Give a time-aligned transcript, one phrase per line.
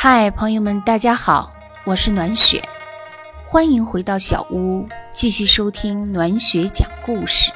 [0.00, 2.62] 嗨，朋友们，大家好，我是暖雪，
[3.48, 7.50] 欢迎回到小屋，继续收听暖雪讲故事。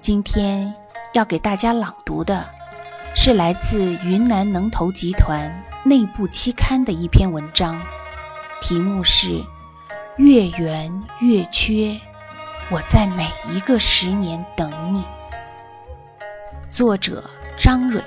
[0.00, 0.74] 今天
[1.12, 2.44] 要给大家朗读的
[3.14, 7.80] 是来自云南能投集团内部期刊的一篇文章，
[8.60, 9.28] 题目是
[10.16, 11.72] 《月圆月缺》，
[12.68, 15.04] 我在每一个十年等你。
[16.72, 17.22] 作者
[17.56, 18.02] 张蕊。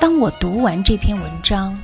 [0.00, 1.80] 当我读完这篇文章，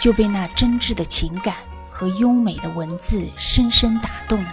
[0.00, 1.54] 就被那真挚的情感
[1.90, 4.50] 和优美的文字深深打动了。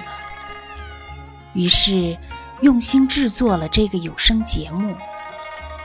[1.53, 2.17] 于是，
[2.61, 4.95] 用心制作了这个有声节目，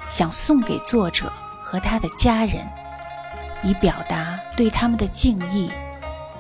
[0.08, 2.68] 想送给作者和他的家人，
[3.62, 5.70] 以表达对他们的敬意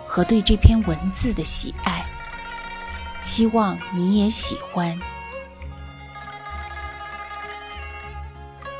[0.06, 2.04] 和对这篇文字的喜爱。
[3.22, 5.00] 希望你也喜欢，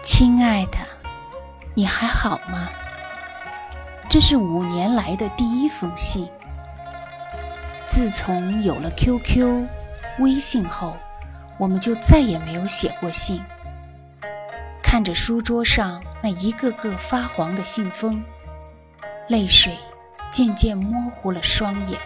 [0.03, 0.84] 亲爱的。
[1.75, 2.69] 你还好吗？
[4.08, 6.30] 这是五年来的第一封信。
[7.89, 9.67] 自从有了 QQ、
[10.20, 10.97] 微信后，
[11.58, 13.42] 我们就再也没有写过信。
[14.83, 18.22] 看着书桌上那一个个发黄的信封，
[19.27, 19.77] 泪水
[20.30, 21.98] 渐渐模糊了双眼。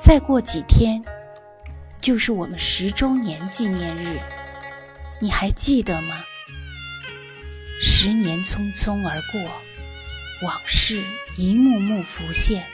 [0.00, 1.04] 再过几天，
[2.00, 4.18] 就是我们十周年纪念日，
[5.20, 6.16] 你还记得吗？
[7.80, 9.40] 十年匆匆而过，
[10.42, 11.04] 往事
[11.36, 12.66] 一幕幕浮现。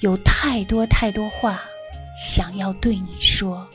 [0.00, 1.62] 有太多太多话
[2.16, 3.68] 想要对你说。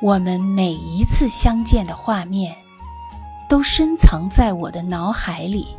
[0.00, 2.56] 我们每一次相见的画面，
[3.48, 5.76] 都深藏在我的脑海里。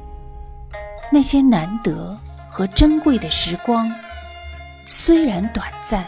[1.12, 2.18] 那些难得
[2.50, 3.94] 和珍贵的时光，
[4.86, 6.08] 虽然短暂，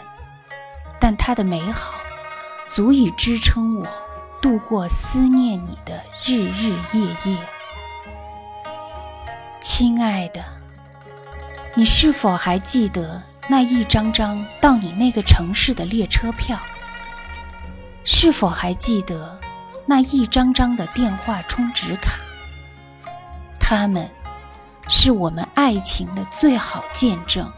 [0.98, 1.92] 但它的美好
[2.66, 3.86] 足以支撑我。
[4.40, 7.38] 度过思念你的日日夜夜，
[9.60, 10.44] 亲爱的，
[11.74, 16.58] 你是否还记得那一张张到你那个城市的列车票？
[18.04, 19.40] 是否还记得
[19.86, 22.18] 那一张张的电话充值卡？
[23.58, 24.10] 它们
[24.88, 27.50] 是我们爱情的最好见证，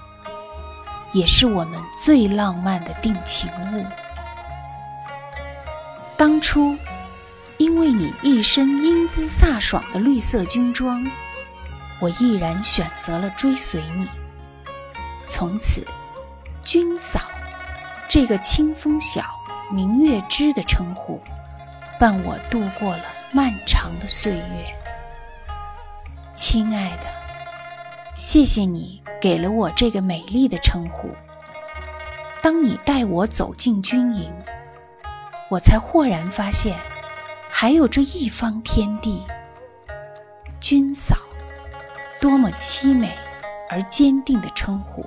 [1.13, 3.85] 也是我们最浪漫的定情物。
[6.19, 6.77] 当初，
[7.59, 11.09] 因为你一身英姿飒爽的绿色军装，
[12.01, 14.09] 我毅然选择了追随你。
[15.29, 15.87] 从此，
[16.65, 17.21] 军嫂
[18.09, 19.23] 这个清风晓、
[19.71, 21.21] 明月枝的称呼，
[22.01, 24.77] 伴我度过了漫长的岁月。
[26.35, 27.05] 亲爱的，
[28.17, 31.11] 谢谢你给了我这个美丽的称呼。
[32.43, 34.33] 当你带我走进军营。
[35.49, 36.77] 我才豁然发现，
[37.51, 39.23] 还有这一方天地。
[40.61, 41.17] 军嫂，
[42.21, 43.17] 多么凄美
[43.71, 45.07] 而坚定的称呼，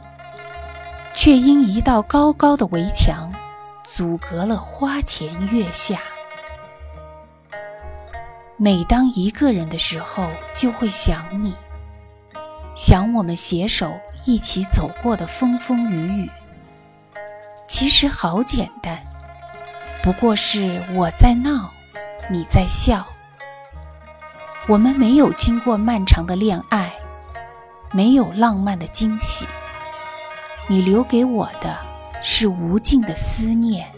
[1.14, 3.32] 却因一道高高的围墙，
[3.84, 6.00] 阻隔了花前月下。
[8.58, 11.54] 每当一个人的时候，就会想你，
[12.76, 16.30] 想我们携手一起走过的风风雨雨。
[17.68, 19.11] 其实好简单。
[20.04, 21.72] 不过是我在闹，
[22.32, 23.06] 你在笑。
[24.68, 26.94] 我们没有经过漫长的恋爱，
[27.92, 29.46] 没有浪漫的惊喜。
[30.68, 31.78] 你留给我的
[32.24, 33.92] 是无尽的思念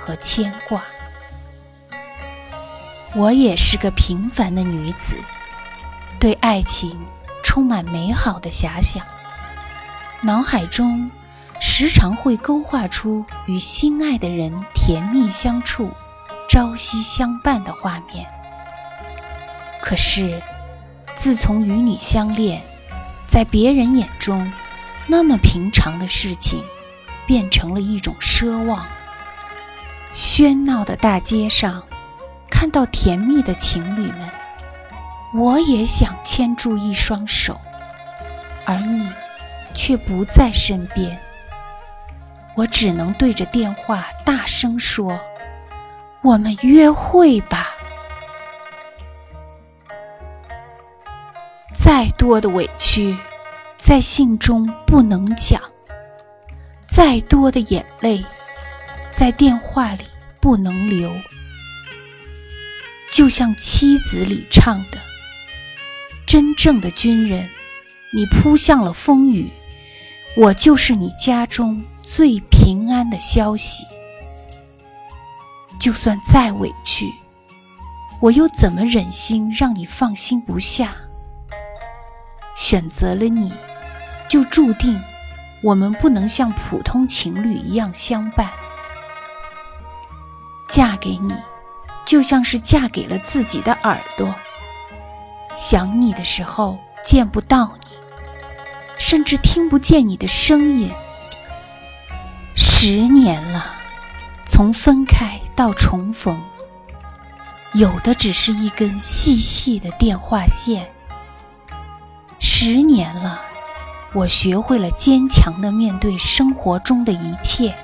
[0.00, 0.82] 和牵挂。
[3.14, 5.16] 我也是个平凡的女子，
[6.20, 7.04] 对爱情
[7.42, 9.04] 充满美好的遐想，
[10.20, 11.10] 脑海中。
[11.60, 15.90] 时常会勾画出与心爱的人甜蜜相处、
[16.48, 18.26] 朝夕相伴的画面。
[19.80, 20.40] 可是，
[21.16, 22.62] 自从与你相恋，
[23.26, 24.52] 在别人眼中
[25.06, 26.62] 那么平常的事情，
[27.26, 28.86] 变成了一种奢望。
[30.14, 31.82] 喧闹的大街上，
[32.50, 34.30] 看到甜蜜的情侣们，
[35.34, 37.60] 我也想牵住一双手，
[38.64, 39.08] 而你
[39.74, 41.20] 却不在身边。
[42.58, 45.20] 我只能对着电话大声说
[46.22, 47.68] ：“我们约会吧。”
[51.72, 53.16] 再多的委屈，
[53.76, 55.60] 在信中不能讲；
[56.88, 58.26] 再多的眼泪，
[59.12, 60.02] 在电话里
[60.40, 61.12] 不能流。
[63.12, 64.98] 就像妻子里唱的
[66.26, 67.48] ：“真正的军人，
[68.12, 69.48] 你扑向了风雨，
[70.38, 73.84] 我就是你家中。”最平安的消息，
[75.78, 77.12] 就算再委屈，
[78.18, 80.96] 我又怎么忍心让你放心不下？
[82.56, 83.52] 选择了你，
[84.30, 84.98] 就注定
[85.62, 88.48] 我们不能像普通情侣一样相伴。
[90.66, 91.34] 嫁给你，
[92.06, 94.34] 就像是嫁给了自己的耳朵。
[95.58, 98.07] 想你的时候见不到你，
[98.98, 100.90] 甚至听不见你的声音。
[102.54, 103.64] 十年了，
[104.44, 106.42] 从分开到重逢。
[107.72, 110.90] 有的只是一根细细的电话线。
[112.40, 113.40] 十年了，
[114.14, 117.74] 我学会了坚强的面对生活中的一切。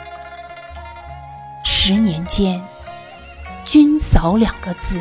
[1.64, 2.62] 十年间
[3.64, 5.00] ，“君嫂”两个字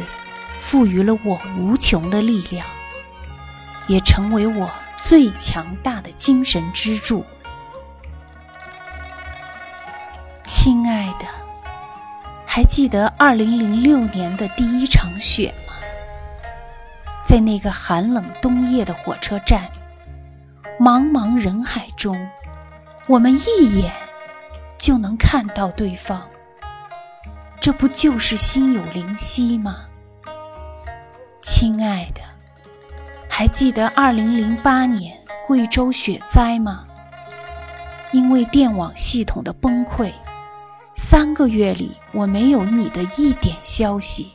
[0.59, 2.65] 赋予了我无穷的力量，
[3.87, 7.25] 也成为我最强大精神支柱。
[10.43, 11.25] 亲爱的。
[12.45, 15.73] 还记得二零零六年的第一场雪吗？
[17.25, 19.71] 在那个寒冷冬夜的火车站，
[20.79, 22.29] 茫茫人海中，
[23.07, 23.91] 我们一眼
[24.77, 26.29] 就能看到对方。
[27.59, 29.85] 这不就是心有灵犀吗？
[31.41, 32.21] 亲爱的，
[33.27, 36.85] 还记得二零零八年贵州雪灾吗？
[38.13, 40.13] 因为电网系统的崩溃。
[40.95, 44.31] 三个月里，我没有你的一点消息。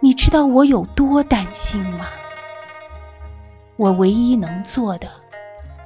[0.00, 2.06] 你知道我有多担心吗？
[3.76, 5.10] 我唯一能做的，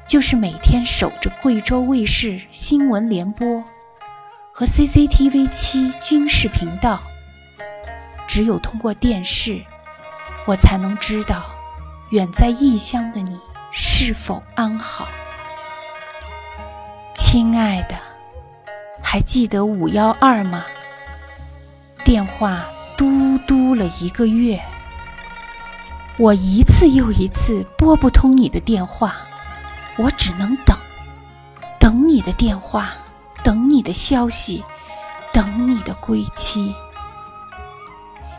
[0.07, 3.65] 就是每天守着贵州卫视新闻联播
[4.53, 7.01] 和 CCTV 七军事频道。
[8.29, 9.65] 只有通过电视，
[10.47, 11.43] 我才能知道
[12.11, 13.41] 远在异乡的你
[13.77, 15.09] 是否安好，
[17.13, 17.97] 亲爱的。
[19.03, 20.65] 还记得五幺二吗？
[22.05, 22.65] 电话
[22.97, 24.63] 嘟嘟了一个月，
[26.19, 29.17] 我一次又一次拨不通你的电话，
[29.97, 30.79] 我只能等，
[31.81, 32.93] 等你的电话，
[33.43, 34.63] 等你的消息，
[35.33, 36.73] 等你的归期。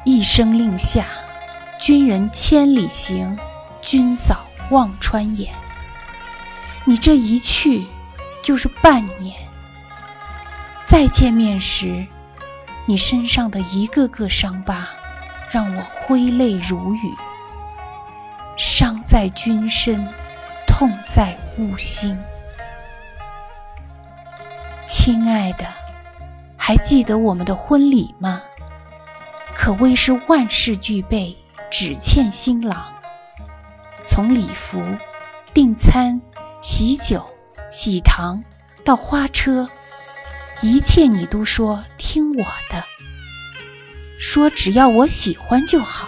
[0.05, 1.05] 一声令下，
[1.81, 3.37] 军人千里行，
[3.81, 5.53] 军嫂望穿眼。
[6.85, 7.85] 你这一去，
[8.43, 9.35] 就是半年。
[10.85, 12.05] 再见面时，
[12.85, 14.87] 你身上的一个个伤疤，
[15.51, 17.15] 让我挥泪如雨。
[18.57, 20.07] 伤在君身，
[20.67, 22.17] 痛在吾心。
[24.85, 25.65] 亲爱的，
[26.57, 28.41] 还记得我们的婚礼吗？
[29.55, 31.37] 可谓是万事俱备，
[31.71, 32.94] 只欠新郎。
[34.05, 34.83] 从礼服、
[35.53, 36.21] 订餐、
[36.61, 37.33] 喜酒、
[37.71, 38.43] 喜糖
[38.83, 39.69] 到花车。
[40.61, 42.85] 一切你都说听我的，
[44.19, 46.07] 说只要我喜欢就好。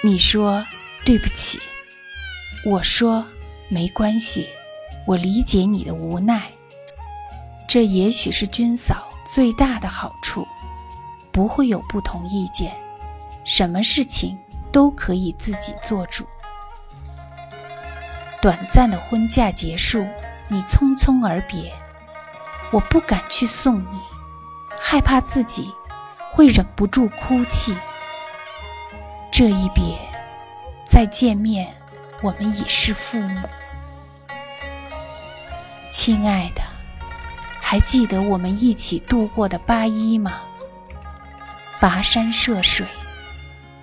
[0.00, 0.66] 你说
[1.04, 1.60] 对不起，
[2.64, 3.26] 我说
[3.68, 4.48] 没关系，
[5.06, 6.50] 我理解你的无奈。
[7.68, 10.48] 这也许是军嫂最大的好处，
[11.30, 12.74] 不会有不同意见，
[13.44, 14.38] 什么事情
[14.72, 16.26] 都可以自己做主。
[18.40, 20.06] 短暂的婚嫁结束，
[20.48, 21.72] 你匆匆而别。
[22.70, 24.00] 我不敢去送你，
[24.78, 25.72] 害怕自己
[26.32, 27.74] 会忍不住哭泣。
[29.32, 29.98] 这一别，
[30.84, 31.74] 再见面，
[32.20, 33.48] 我们已是父母。
[35.90, 36.62] 亲爱的，
[37.60, 40.42] 还记得我们一起度过的八一吗？
[41.80, 42.86] 跋山涉水，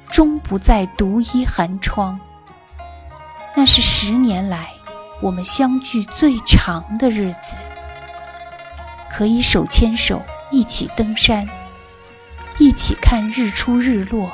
[0.10, 2.20] 终不再独倚寒窗。
[3.56, 4.70] 那是十年来
[5.22, 7.56] 我们相聚最长的日子。
[9.10, 10.22] 可以手牵手
[10.52, 11.48] 一起登山，
[12.58, 14.30] 一起看日出日落。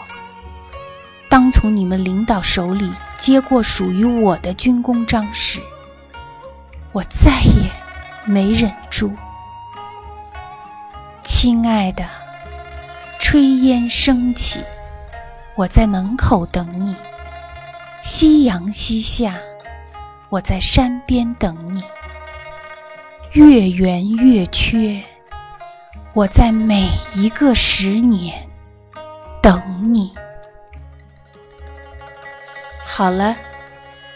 [1.29, 5.61] 当从你们领导手里接过属于我的军功章时，
[6.91, 7.71] 我再也
[8.25, 9.15] 没忍住。
[11.23, 12.03] 亲爱的，
[13.19, 14.63] 炊烟升起，
[15.55, 16.95] 我在门口等你；
[18.03, 19.37] 夕阳西下，
[20.29, 21.83] 我在山边等你。
[23.33, 25.03] 月圆月缺，
[26.13, 28.49] 我在每一个十年
[29.41, 30.13] 等你。
[32.85, 33.35] 好了，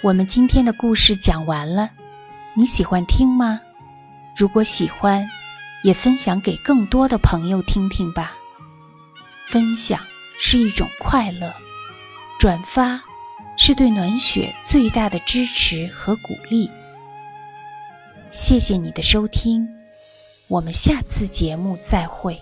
[0.01, 1.89] 我们今天的故事讲完了，
[2.53, 3.59] 你喜欢听吗？
[4.35, 5.29] 如果喜欢，
[5.83, 8.33] 也分享给更多的朋友听听吧。
[9.45, 9.99] 分享
[10.37, 11.53] 是一种快乐，
[12.39, 13.03] 转发
[13.57, 16.69] 是对暖雪最大的支持和鼓励。
[18.31, 19.69] 谢谢你的收听，
[20.47, 22.41] 我们下次节目再会。